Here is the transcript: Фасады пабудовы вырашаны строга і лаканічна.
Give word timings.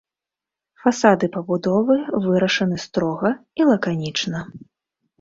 Фасады 0.85 1.29
пабудовы 1.35 1.99
вырашаны 2.25 2.83
строга 2.87 3.29
і 3.63 3.73
лаканічна. 3.73 4.39